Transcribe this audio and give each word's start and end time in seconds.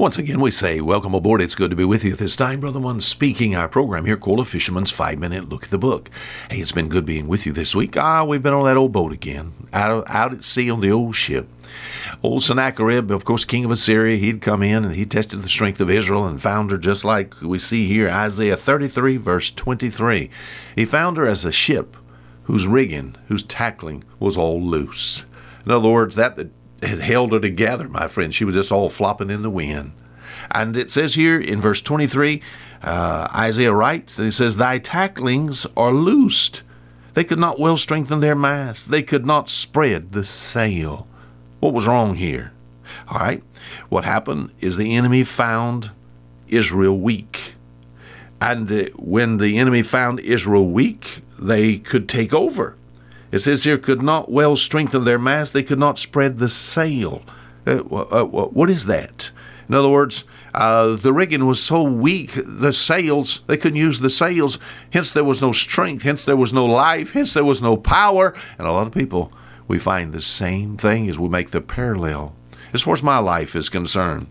Once 0.00 0.16
again, 0.16 0.40
we 0.40 0.50
say 0.50 0.80
welcome 0.80 1.12
aboard. 1.12 1.42
It's 1.42 1.54
good 1.54 1.68
to 1.68 1.76
be 1.76 1.84
with 1.84 2.02
you 2.04 2.16
this 2.16 2.34
time. 2.34 2.60
Brother 2.60 2.80
One 2.80 3.02
speaking 3.02 3.54
our 3.54 3.68
program 3.68 4.06
here 4.06 4.16
called 4.16 4.40
A 4.40 4.46
Fisherman's 4.46 4.90
Five 4.90 5.18
Minute 5.18 5.50
Look 5.50 5.64
at 5.64 5.70
the 5.70 5.76
Book. 5.76 6.08
Hey, 6.48 6.56
it's 6.56 6.72
been 6.72 6.88
good 6.88 7.04
being 7.04 7.28
with 7.28 7.44
you 7.44 7.52
this 7.52 7.74
week. 7.74 7.98
Ah, 7.98 8.24
we've 8.24 8.42
been 8.42 8.54
on 8.54 8.64
that 8.64 8.78
old 8.78 8.92
boat 8.92 9.12
again, 9.12 9.52
out, 9.74 10.08
out 10.08 10.32
at 10.32 10.42
sea 10.42 10.70
on 10.70 10.80
the 10.80 10.90
old 10.90 11.16
ship. 11.16 11.50
Old 12.22 12.42
Sennacherib, 12.42 13.10
of 13.10 13.26
course, 13.26 13.44
king 13.44 13.66
of 13.66 13.70
Assyria, 13.70 14.16
he'd 14.16 14.40
come 14.40 14.62
in 14.62 14.86
and 14.86 14.94
he 14.94 15.04
tested 15.04 15.42
the 15.42 15.50
strength 15.50 15.82
of 15.82 15.90
Israel 15.90 16.24
and 16.24 16.40
found 16.40 16.70
her 16.70 16.78
just 16.78 17.04
like 17.04 17.38
we 17.42 17.58
see 17.58 17.86
here, 17.86 18.08
Isaiah 18.08 18.56
33, 18.56 19.18
verse 19.18 19.50
23. 19.50 20.30
He 20.76 20.84
found 20.86 21.18
her 21.18 21.26
as 21.26 21.44
a 21.44 21.52
ship 21.52 21.94
whose 22.44 22.66
rigging, 22.66 23.16
whose 23.28 23.42
tackling 23.42 24.04
was 24.18 24.38
all 24.38 24.62
loose. 24.62 25.26
In 25.66 25.72
other 25.72 25.90
words, 25.90 26.16
that 26.16 26.36
that 26.36 26.48
held 26.82 27.32
her 27.32 27.40
together, 27.40 27.88
my 27.88 28.08
friend. 28.08 28.34
She 28.34 28.44
was 28.44 28.54
just 28.54 28.72
all 28.72 28.88
flopping 28.88 29.30
in 29.30 29.42
the 29.42 29.50
wind. 29.50 29.92
And 30.50 30.76
it 30.76 30.90
says 30.90 31.14
here 31.14 31.38
in 31.38 31.60
verse 31.60 31.80
23, 31.80 32.42
uh, 32.82 33.28
Isaiah 33.34 33.72
writes, 33.72 34.18
and 34.18 34.24
he 34.24 34.30
says, 34.30 34.56
Thy 34.56 34.78
tacklings 34.78 35.66
are 35.76 35.92
loosed. 35.92 36.62
They 37.14 37.24
could 37.24 37.38
not 37.38 37.58
well 37.58 37.76
strengthen 37.76 38.20
their 38.20 38.34
mast. 38.34 38.90
They 38.90 39.02
could 39.02 39.26
not 39.26 39.48
spread 39.48 40.12
the 40.12 40.24
sail. 40.24 41.06
What 41.60 41.74
was 41.74 41.86
wrong 41.86 42.14
here? 42.14 42.52
All 43.08 43.20
right. 43.20 43.42
What 43.88 44.04
happened 44.04 44.52
is 44.60 44.76
the 44.76 44.96
enemy 44.96 45.24
found 45.24 45.90
Israel 46.48 46.98
weak. 46.98 47.54
And 48.40 48.70
uh, 48.72 48.84
when 48.96 49.36
the 49.36 49.58
enemy 49.58 49.82
found 49.82 50.20
Israel 50.20 50.66
weak, 50.66 51.20
they 51.38 51.78
could 51.78 52.08
take 52.08 52.32
over. 52.32 52.76
It 53.32 53.40
says 53.40 53.64
here, 53.64 53.78
could 53.78 54.02
not 54.02 54.30
well 54.30 54.56
strengthen 54.56 55.04
their 55.04 55.18
mast, 55.18 55.52
they 55.52 55.62
could 55.62 55.78
not 55.78 55.98
spread 55.98 56.38
the 56.38 56.48
sail. 56.48 57.22
Uh, 57.66 57.78
uh, 57.80 58.24
what 58.24 58.70
is 58.70 58.86
that? 58.86 59.30
In 59.68 59.74
other 59.74 59.88
words, 59.88 60.24
uh, 60.52 60.96
the 60.96 61.12
rigging 61.12 61.46
was 61.46 61.62
so 61.62 61.82
weak, 61.82 62.32
the 62.34 62.72
sails, 62.72 63.42
they 63.46 63.56
couldn't 63.56 63.78
use 63.78 64.00
the 64.00 64.10
sails, 64.10 64.58
hence 64.92 65.12
there 65.12 65.22
was 65.22 65.40
no 65.40 65.52
strength, 65.52 66.02
hence 66.02 66.24
there 66.24 66.36
was 66.36 66.52
no 66.52 66.66
life, 66.66 67.12
hence 67.12 67.34
there 67.34 67.44
was 67.44 67.62
no 67.62 67.76
power. 67.76 68.34
And 68.58 68.66
a 68.66 68.72
lot 68.72 68.88
of 68.88 68.92
people, 68.92 69.32
we 69.68 69.78
find 69.78 70.12
the 70.12 70.20
same 70.20 70.76
thing 70.76 71.08
as 71.08 71.18
we 71.18 71.28
make 71.28 71.50
the 71.50 71.60
parallel. 71.60 72.34
As 72.72 72.82
far 72.82 72.94
as 72.94 73.02
my 73.02 73.18
life 73.18 73.56
is 73.56 73.68
concerned, 73.68 74.30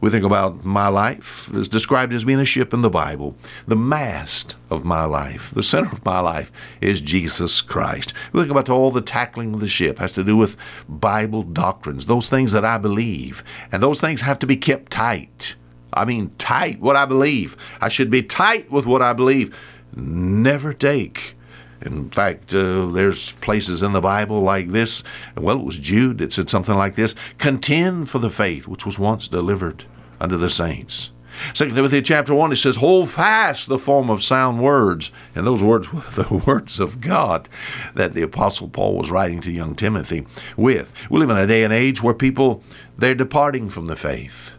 we 0.00 0.10
think 0.10 0.24
about 0.24 0.64
my 0.64 0.88
life 0.88 1.52
as 1.54 1.68
described 1.68 2.12
as 2.12 2.24
being 2.24 2.40
a 2.40 2.44
ship 2.44 2.72
in 2.72 2.80
the 2.80 2.90
Bible. 2.90 3.36
The 3.66 3.76
mast 3.76 4.56
of 4.70 4.84
my 4.84 5.04
life, 5.04 5.50
the 5.54 5.62
center 5.62 5.92
of 5.92 6.04
my 6.04 6.20
life, 6.20 6.50
is 6.80 7.00
Jesus 7.00 7.60
Christ. 7.60 8.14
We 8.32 8.40
think 8.40 8.50
about 8.50 8.70
all 8.70 8.90
the 8.90 9.00
tackling 9.00 9.54
of 9.54 9.60
the 9.60 9.68
ship 9.68 9.98
has 9.98 10.12
to 10.12 10.24
do 10.24 10.36
with 10.36 10.56
Bible 10.88 11.42
doctrines, 11.42 12.06
those 12.06 12.28
things 12.28 12.52
that 12.52 12.64
I 12.64 12.78
believe, 12.78 13.44
and 13.70 13.82
those 13.82 14.00
things 14.00 14.22
have 14.22 14.38
to 14.40 14.46
be 14.46 14.56
kept 14.56 14.90
tight. 14.90 15.56
I 15.92 16.04
mean, 16.04 16.32
tight 16.38 16.80
what 16.80 16.96
I 16.96 17.04
believe. 17.04 17.56
I 17.80 17.88
should 17.88 18.10
be 18.10 18.22
tight 18.22 18.70
with 18.70 18.86
what 18.86 19.02
I 19.02 19.12
believe. 19.12 19.56
Never 19.94 20.72
take 20.72 21.33
in 21.84 22.10
fact, 22.10 22.54
uh, 22.54 22.86
there's 22.86 23.32
places 23.32 23.82
in 23.82 23.92
the 23.92 24.00
Bible 24.00 24.40
like 24.40 24.70
this. 24.70 25.02
Well, 25.36 25.58
it 25.60 25.64
was 25.64 25.78
Jude 25.78 26.18
that 26.18 26.32
said 26.32 26.50
something 26.50 26.74
like 26.74 26.94
this 26.94 27.14
Contend 27.38 28.08
for 28.08 28.18
the 28.18 28.30
faith 28.30 28.66
which 28.66 28.86
was 28.86 28.98
once 28.98 29.28
delivered 29.28 29.84
unto 30.20 30.36
the 30.36 30.50
saints. 30.50 31.10
Second 31.52 31.74
Timothy 31.74 32.00
chapter 32.00 32.34
1, 32.34 32.52
it 32.52 32.56
says, 32.56 32.76
Hold 32.76 33.10
fast 33.10 33.68
the 33.68 33.78
form 33.78 34.08
of 34.08 34.22
sound 34.22 34.62
words. 34.62 35.10
And 35.34 35.46
those 35.46 35.62
words 35.62 35.92
were 35.92 36.00
the 36.14 36.42
words 36.46 36.80
of 36.80 37.00
God 37.00 37.48
that 37.94 38.14
the 38.14 38.22
Apostle 38.22 38.68
Paul 38.68 38.96
was 38.96 39.10
writing 39.10 39.40
to 39.42 39.50
young 39.50 39.74
Timothy 39.74 40.26
with. 40.56 40.92
We 41.10 41.18
live 41.18 41.30
in 41.30 41.36
a 41.36 41.46
day 41.46 41.64
and 41.64 41.72
age 41.72 42.02
where 42.02 42.14
people, 42.14 42.62
they're 42.96 43.14
departing 43.14 43.68
from 43.68 43.86
the 43.86 43.96
faith. 43.96 44.52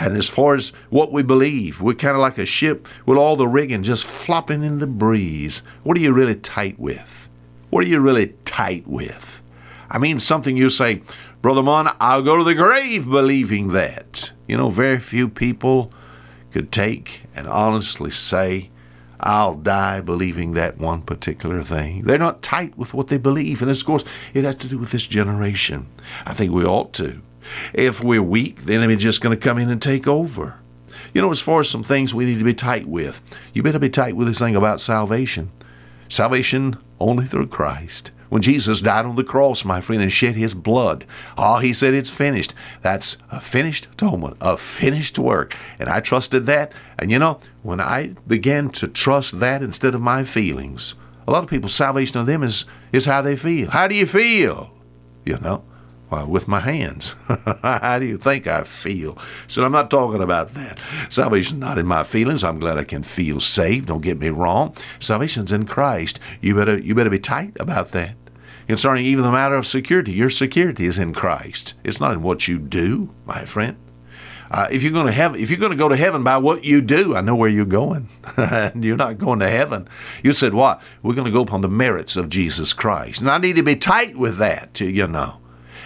And 0.00 0.16
as 0.16 0.28
far 0.28 0.54
as 0.54 0.72
what 0.90 1.12
we 1.12 1.22
believe, 1.22 1.80
we're 1.80 1.94
kind 1.94 2.14
of 2.14 2.20
like 2.20 2.38
a 2.38 2.46
ship 2.46 2.86
with 3.04 3.18
all 3.18 3.36
the 3.36 3.48
rigging 3.48 3.82
just 3.82 4.04
flopping 4.04 4.62
in 4.62 4.78
the 4.78 4.86
breeze. 4.86 5.62
What 5.82 5.96
are 5.96 6.00
you 6.00 6.12
really 6.12 6.36
tight 6.36 6.78
with? 6.78 7.28
What 7.70 7.84
are 7.84 7.88
you 7.88 8.00
really 8.00 8.34
tight 8.44 8.86
with? 8.86 9.42
I 9.90 9.98
mean, 9.98 10.20
something 10.20 10.56
you 10.56 10.70
say, 10.70 11.02
Brother 11.42 11.62
Mon, 11.62 11.94
I'll 12.00 12.22
go 12.22 12.36
to 12.36 12.44
the 12.44 12.54
grave 12.54 13.08
believing 13.08 13.68
that. 13.68 14.32
You 14.46 14.56
know, 14.56 14.70
very 14.70 15.00
few 15.00 15.28
people 15.28 15.92
could 16.50 16.70
take 16.70 17.22
and 17.34 17.48
honestly 17.48 18.10
say, 18.10 18.70
I'll 19.20 19.54
die 19.54 20.00
believing 20.00 20.52
that 20.52 20.78
one 20.78 21.02
particular 21.02 21.62
thing. 21.62 22.02
They're 22.04 22.18
not 22.18 22.42
tight 22.42 22.78
with 22.78 22.94
what 22.94 23.08
they 23.08 23.18
believe. 23.18 23.62
And 23.62 23.70
of 23.70 23.84
course, 23.84 24.04
it 24.32 24.44
has 24.44 24.56
to 24.56 24.68
do 24.68 24.78
with 24.78 24.90
this 24.90 25.06
generation. 25.06 25.88
I 26.24 26.34
think 26.34 26.52
we 26.52 26.64
ought 26.64 26.92
to. 26.94 27.20
If 27.74 28.02
we're 28.02 28.22
weak, 28.22 28.64
the 28.64 28.74
enemy's 28.74 29.02
just 29.02 29.20
going 29.20 29.36
to 29.36 29.42
come 29.42 29.58
in 29.58 29.70
and 29.70 29.80
take 29.80 30.06
over. 30.06 30.56
You 31.14 31.22
know, 31.22 31.30
as 31.30 31.40
far 31.40 31.60
as 31.60 31.68
some 31.68 31.84
things 31.84 32.12
we 32.12 32.24
need 32.24 32.38
to 32.38 32.44
be 32.44 32.54
tight 32.54 32.86
with, 32.86 33.22
you 33.52 33.62
better 33.62 33.78
be 33.78 33.88
tight 33.88 34.16
with 34.16 34.28
this 34.28 34.38
thing 34.38 34.56
about 34.56 34.80
salvation. 34.80 35.50
Salvation 36.08 36.76
only 37.00 37.26
through 37.26 37.48
Christ. 37.48 38.10
When 38.28 38.42
Jesus 38.42 38.82
died 38.82 39.06
on 39.06 39.16
the 39.16 39.24
cross, 39.24 39.64
my 39.64 39.80
friend, 39.80 40.02
and 40.02 40.12
shed 40.12 40.34
his 40.34 40.52
blood, 40.52 41.06
oh, 41.38 41.58
he 41.58 41.72
said 41.72 41.94
it's 41.94 42.10
finished. 42.10 42.52
That's 42.82 43.16
a 43.30 43.40
finished 43.40 43.88
atonement, 43.92 44.36
a 44.40 44.58
finished 44.58 45.18
work. 45.18 45.56
And 45.78 45.88
I 45.88 46.00
trusted 46.00 46.44
that. 46.46 46.72
And 46.98 47.10
you 47.10 47.18
know, 47.18 47.40
when 47.62 47.80
I 47.80 48.08
began 48.26 48.68
to 48.70 48.88
trust 48.88 49.40
that 49.40 49.62
instead 49.62 49.94
of 49.94 50.02
my 50.02 50.24
feelings, 50.24 50.94
a 51.26 51.30
lot 51.30 51.42
of 51.42 51.48
people, 51.48 51.68
salvation 51.68 52.18
of 52.18 52.26
them 52.26 52.42
is, 52.42 52.66
is 52.92 53.06
how 53.06 53.22
they 53.22 53.36
feel. 53.36 53.70
How 53.70 53.88
do 53.88 53.94
you 53.94 54.06
feel? 54.06 54.74
You 55.24 55.38
know? 55.38 55.64
Well, 56.10 56.26
with 56.26 56.48
my 56.48 56.60
hands. 56.60 57.14
How 57.62 57.98
do 57.98 58.06
you 58.06 58.16
think 58.16 58.46
I 58.46 58.62
feel? 58.62 59.18
So 59.46 59.62
I'm 59.62 59.72
not 59.72 59.90
talking 59.90 60.22
about 60.22 60.54
that. 60.54 60.78
Salvation's 61.10 61.60
not 61.60 61.76
in 61.76 61.86
my 61.86 62.02
feelings. 62.02 62.42
I'm 62.42 62.58
glad 62.58 62.78
I 62.78 62.84
can 62.84 63.02
feel 63.02 63.40
saved. 63.40 63.88
Don't 63.88 64.02
get 64.02 64.18
me 64.18 64.30
wrong. 64.30 64.74
Salvation's 65.00 65.52
in 65.52 65.66
Christ. 65.66 66.18
You 66.40 66.54
better 66.54 66.78
you 66.78 66.94
better 66.94 67.10
be 67.10 67.18
tight 67.18 67.56
about 67.60 67.90
that. 67.90 68.14
Concerning 68.66 69.04
even 69.04 69.24
the 69.24 69.32
matter 69.32 69.54
of 69.54 69.66
security, 69.66 70.12
your 70.12 70.30
security 70.30 70.86
is 70.86 70.98
in 70.98 71.14
Christ. 71.14 71.74
It's 71.84 72.00
not 72.00 72.12
in 72.12 72.22
what 72.22 72.48
you 72.48 72.58
do, 72.58 73.14
my 73.26 73.44
friend. 73.44 73.76
Uh, 74.50 74.66
if 74.70 74.82
you're 74.82 74.92
going 74.92 75.06
to 75.06 75.12
have, 75.12 75.36
if 75.36 75.50
you're 75.50 75.58
going 75.58 75.72
to 75.72 75.76
go 75.76 75.88
to 75.88 75.96
heaven 75.96 76.22
by 76.22 76.38
what 76.38 76.64
you 76.64 76.80
do, 76.80 77.14
I 77.14 77.20
know 77.20 77.36
where 77.36 77.50
you're 77.50 77.66
going. 77.66 78.08
you're 78.74 78.96
not 78.96 79.18
going 79.18 79.40
to 79.40 79.48
heaven. 79.48 79.88
You 80.22 80.32
said 80.32 80.54
what? 80.54 80.80
We're 81.02 81.14
going 81.14 81.26
to 81.26 81.30
go 81.30 81.42
upon 81.42 81.60
the 81.60 81.68
merits 81.68 82.16
of 82.16 82.30
Jesus 82.30 82.72
Christ, 82.72 83.20
and 83.20 83.30
I 83.30 83.36
need 83.38 83.56
to 83.56 83.62
be 83.62 83.76
tight 83.76 84.16
with 84.16 84.38
that. 84.38 84.80
You 84.80 85.06
know. 85.06 85.40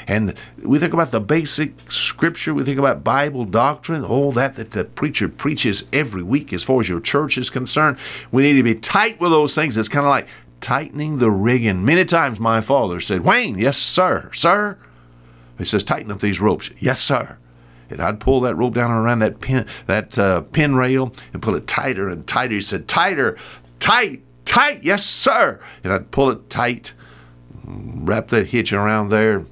And 0.06 0.34
we 0.62 0.78
think 0.78 0.92
about 0.92 1.10
the 1.10 1.20
basic 1.20 1.90
scripture, 1.90 2.54
we 2.54 2.64
think 2.64 2.78
about 2.78 3.04
Bible 3.04 3.44
doctrine, 3.44 4.04
all 4.04 4.32
that 4.32 4.56
that 4.56 4.72
the 4.72 4.84
preacher 4.84 5.28
preaches 5.28 5.84
every 5.92 6.22
week 6.22 6.52
as 6.52 6.64
far 6.64 6.80
as 6.80 6.88
your 6.88 7.00
church 7.00 7.38
is 7.38 7.50
concerned. 7.50 7.98
We 8.30 8.42
need 8.42 8.54
to 8.54 8.62
be 8.62 8.74
tight 8.74 9.20
with 9.20 9.30
those 9.30 9.54
things. 9.54 9.76
It's 9.76 9.88
kind 9.88 10.06
of 10.06 10.10
like 10.10 10.28
tightening 10.60 11.18
the 11.18 11.30
rigging. 11.30 11.84
Many 11.84 12.04
times 12.04 12.40
my 12.40 12.60
father 12.60 13.00
said, 13.00 13.24
Wayne, 13.24 13.58
yes, 13.58 13.76
sir, 13.76 14.30
sir. 14.34 14.78
He 15.58 15.64
says, 15.64 15.82
tighten 15.82 16.10
up 16.10 16.20
these 16.20 16.40
ropes. 16.40 16.70
Yes, 16.78 17.00
sir. 17.00 17.38
And 17.90 18.00
I'd 18.00 18.20
pull 18.20 18.40
that 18.40 18.54
rope 18.54 18.74
down 18.74 18.90
around 18.90 19.18
that 19.18 19.40
pin, 19.40 19.66
that 19.86 20.18
uh, 20.18 20.40
pin 20.40 20.76
rail 20.76 21.12
and 21.32 21.42
pull 21.42 21.54
it 21.54 21.66
tighter 21.66 22.08
and 22.08 22.26
tighter. 22.26 22.54
He 22.54 22.60
said, 22.62 22.88
tighter, 22.88 23.36
tight, 23.78 24.22
tight. 24.46 24.82
Yes, 24.82 25.04
sir. 25.04 25.60
And 25.84 25.92
I'd 25.92 26.10
pull 26.10 26.30
it 26.30 26.48
tight, 26.48 26.94
wrap 27.64 28.28
that 28.28 28.48
hitch 28.48 28.72
around 28.72 29.10
there, 29.10 29.44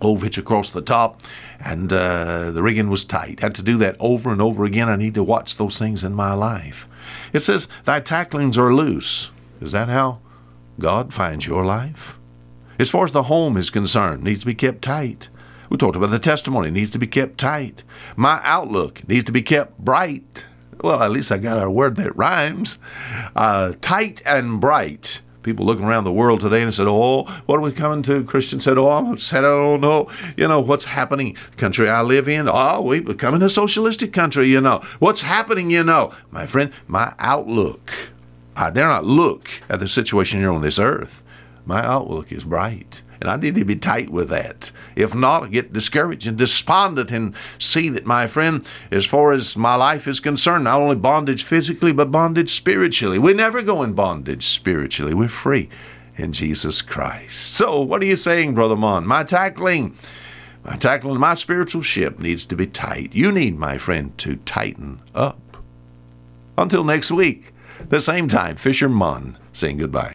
hitch 0.00 0.38
across 0.38 0.70
the 0.70 0.82
top, 0.82 1.22
and 1.58 1.92
uh, 1.92 2.50
the 2.50 2.62
rigging 2.62 2.90
was 2.90 3.04
tight. 3.04 3.40
Had 3.40 3.54
to 3.54 3.62
do 3.62 3.76
that 3.78 3.96
over 4.00 4.30
and 4.30 4.40
over 4.40 4.64
again. 4.64 4.88
I 4.88 4.96
need 4.96 5.14
to 5.14 5.22
watch 5.22 5.56
those 5.56 5.78
things 5.78 6.04
in 6.04 6.12
my 6.12 6.32
life. 6.32 6.88
It 7.32 7.42
says, 7.42 7.68
Thy 7.84 8.00
tacklings 8.00 8.58
are 8.58 8.74
loose. 8.74 9.30
Is 9.60 9.72
that 9.72 9.88
how 9.88 10.20
God 10.78 11.14
finds 11.14 11.46
your 11.46 11.64
life? 11.64 12.18
As 12.78 12.90
far 12.90 13.04
as 13.04 13.12
the 13.12 13.24
home 13.24 13.56
is 13.56 13.70
concerned, 13.70 14.24
needs 14.24 14.40
to 14.40 14.46
be 14.46 14.54
kept 14.54 14.82
tight. 14.82 15.28
We 15.70 15.78
talked 15.78 15.96
about 15.96 16.10
the 16.10 16.18
testimony, 16.18 16.70
needs 16.70 16.90
to 16.92 16.98
be 16.98 17.06
kept 17.06 17.38
tight. 17.38 17.82
My 18.16 18.40
outlook 18.42 19.06
needs 19.08 19.24
to 19.24 19.32
be 19.32 19.42
kept 19.42 19.78
bright. 19.78 20.44
Well, 20.82 21.02
at 21.02 21.10
least 21.10 21.32
I 21.32 21.38
got 21.38 21.62
a 21.62 21.70
word 21.70 21.96
that 21.96 22.16
rhymes. 22.16 22.78
Uh, 23.34 23.72
tight 23.80 24.22
and 24.26 24.60
bright 24.60 25.22
people 25.44 25.64
looking 25.64 25.84
around 25.84 26.04
the 26.04 26.12
world 26.12 26.40
today 26.40 26.62
and 26.62 26.74
said, 26.74 26.88
"Oh, 26.88 27.24
what 27.46 27.58
are 27.58 27.62
we 27.62 27.70
coming 27.70 28.02
to?" 28.02 28.24
Christians 28.24 28.64
said, 28.64 28.78
"Oh, 28.78 28.90
I'm 28.90 29.12
upset. 29.12 29.44
I 29.44 29.48
don't 29.48 29.80
know. 29.80 30.08
You 30.36 30.48
know 30.48 30.58
what's 30.60 30.86
happening. 30.86 31.36
Country 31.56 31.88
I 31.88 32.02
live 32.02 32.26
in. 32.26 32.48
Oh, 32.48 32.80
we're 32.80 33.02
becoming 33.02 33.42
a 33.42 33.48
socialistic 33.48 34.12
country. 34.12 34.48
You 34.48 34.60
know 34.60 34.80
what's 34.98 35.20
happening. 35.20 35.70
You 35.70 35.84
know, 35.84 36.12
my 36.32 36.46
friend, 36.46 36.72
my 36.88 37.14
outlook. 37.20 37.92
I 38.56 38.70
dare 38.70 38.86
not 38.86 39.04
look 39.04 39.50
at 39.68 39.80
the 39.80 39.88
situation 39.88 40.40
here 40.40 40.50
on 40.50 40.62
this 40.62 40.78
earth. 40.78 41.22
My 41.66 41.84
outlook 41.84 42.32
is 42.32 42.44
bright. 42.44 43.02
And 43.20 43.30
I 43.30 43.36
need 43.36 43.54
to 43.54 43.64
be 43.64 43.76
tight 43.76 44.10
with 44.10 44.28
that. 44.30 44.70
If 44.96 45.14
not, 45.14 45.44
I 45.44 45.48
get 45.48 45.72
discouraged 45.72 46.26
and 46.26 46.36
despondent 46.36 47.10
and 47.10 47.34
see 47.58 47.88
that, 47.90 48.06
my 48.06 48.26
friend, 48.26 48.64
as 48.90 49.06
far 49.06 49.32
as 49.32 49.56
my 49.56 49.74
life 49.74 50.06
is 50.06 50.20
concerned, 50.20 50.64
not 50.64 50.80
only 50.80 50.96
bondage 50.96 51.44
physically, 51.44 51.92
but 51.92 52.10
bondage 52.10 52.50
spiritually. 52.50 53.18
We 53.18 53.32
never 53.32 53.62
go 53.62 53.82
in 53.82 53.94
bondage 53.94 54.46
spiritually. 54.46 55.14
We're 55.14 55.28
free 55.28 55.68
in 56.16 56.32
Jesus 56.32 56.82
Christ. 56.82 57.36
So, 57.54 57.80
what 57.80 58.02
are 58.02 58.06
you 58.06 58.16
saying, 58.16 58.54
Brother 58.54 58.76
Mon? 58.76 59.06
My 59.06 59.24
tackling 59.24 59.96
My 60.64 60.76
tackling 60.76 61.18
my 61.20 61.34
spiritual 61.34 61.82
ship 61.82 62.18
needs 62.18 62.46
to 62.46 62.56
be 62.56 62.66
tight. 62.66 63.14
You 63.14 63.30
need, 63.30 63.58
my 63.58 63.76
friend, 63.76 64.16
to 64.18 64.36
tighten 64.36 65.00
up. 65.14 65.58
Until 66.56 66.84
next 66.84 67.10
week, 67.10 67.52
the 67.88 68.00
same 68.00 68.28
time, 68.28 68.56
Fisherman 68.56 69.36
saying 69.52 69.78
goodbye. 69.78 70.12